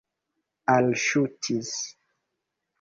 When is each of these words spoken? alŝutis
alŝutis 0.75 1.73